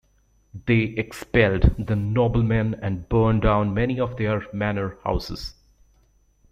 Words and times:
They 0.65 0.81
expelled 0.97 1.75
the 1.77 1.95
noblemen 1.95 2.73
and 2.81 3.07
burned 3.07 3.43
down 3.43 3.75
many 3.75 3.99
of 3.99 4.17
their 4.17 4.47
manor 4.51 4.97
houses. 5.03 5.53